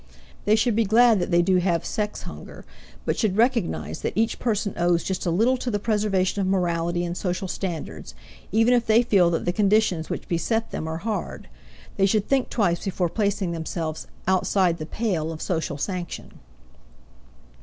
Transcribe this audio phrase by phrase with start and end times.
[0.45, 2.65] They should be glad that they do have "sex hunger,"
[3.05, 7.05] but should recognize that each person owes just a little to the preservation of morality
[7.05, 8.15] and social standards;
[8.51, 11.47] even if they feel that the conditions which beset them are hard,
[11.97, 16.31] they should think twice before placing themselves "outside the pale of social sanction."